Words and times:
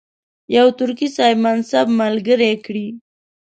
یو 0.55 0.67
ترکي 0.79 1.07
صاحب 1.15 1.37
منصب 1.45 1.87
ملګری 2.01 2.53
کړي. 2.65 2.87